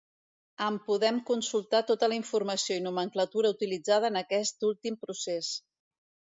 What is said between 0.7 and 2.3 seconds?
podem consultar tota la